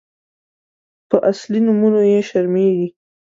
_په 1.09 1.17
اصلي 1.31 1.59
نومونو 1.65 2.01
يې 2.11 2.19
شرمېږي. 2.29 2.87